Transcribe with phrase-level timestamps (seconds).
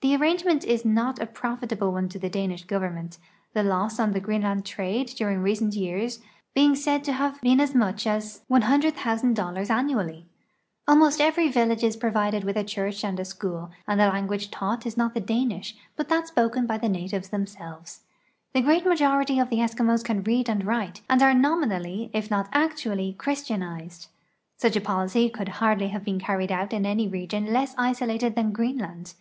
[0.00, 3.18] The arrangement is not a prof itable one to the Danish government,
[3.52, 6.20] the loss on the (ireenland trade during recent years
[6.54, 9.86] being said to have been as much as 101 A SUMMER VOYAGE TO THE ARCTIC
[10.08, 10.24] $100,000 aanuall3\
[10.88, 14.86] Almost eveiy village is provided with a church and a school, and the language taught
[14.86, 18.04] is not the Danish, but that spoken by the natives themselves.
[18.54, 22.48] The great majority of the Eskimos can read and write and are nominally, if not
[22.54, 24.06] actually, christianized.
[24.56, 28.52] Such a policy could hardl}^ have been carried out in any region less isolated than
[28.52, 29.12] Greenland.